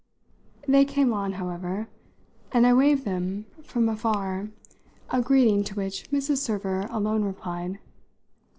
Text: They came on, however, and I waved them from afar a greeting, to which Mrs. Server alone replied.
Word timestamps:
They 0.67 0.83
came 0.83 1.13
on, 1.13 1.33
however, 1.33 1.87
and 2.51 2.65
I 2.65 2.73
waved 2.73 3.05
them 3.05 3.45
from 3.63 3.87
afar 3.87 4.49
a 5.11 5.21
greeting, 5.21 5.63
to 5.65 5.75
which 5.75 6.09
Mrs. 6.09 6.37
Server 6.37 6.87
alone 6.89 7.23
replied. 7.23 7.77